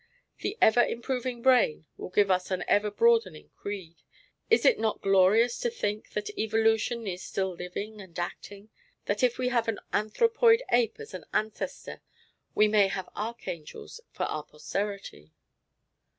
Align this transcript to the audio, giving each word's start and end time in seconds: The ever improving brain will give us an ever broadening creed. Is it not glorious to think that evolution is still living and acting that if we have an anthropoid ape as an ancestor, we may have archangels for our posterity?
The 0.39 0.57
ever 0.63 0.83
improving 0.83 1.43
brain 1.43 1.85
will 1.95 2.09
give 2.09 2.31
us 2.31 2.49
an 2.49 2.63
ever 2.67 2.89
broadening 2.89 3.49
creed. 3.55 4.01
Is 4.49 4.65
it 4.65 4.79
not 4.79 5.03
glorious 5.03 5.59
to 5.59 5.69
think 5.69 6.09
that 6.13 6.35
evolution 6.39 7.05
is 7.05 7.21
still 7.23 7.53
living 7.53 8.01
and 8.01 8.17
acting 8.17 8.71
that 9.05 9.21
if 9.21 9.37
we 9.37 9.49
have 9.49 9.67
an 9.67 9.79
anthropoid 9.93 10.63
ape 10.71 10.99
as 10.99 11.13
an 11.13 11.25
ancestor, 11.35 12.01
we 12.55 12.67
may 12.67 12.87
have 12.87 13.09
archangels 13.15 14.01
for 14.11 14.23
our 14.23 14.43
posterity? 14.43 15.33